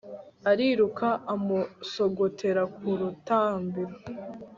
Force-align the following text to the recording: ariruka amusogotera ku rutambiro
ariruka 0.51 1.07
amusogotera 1.33 2.61
ku 2.75 2.89
rutambiro 2.99 3.95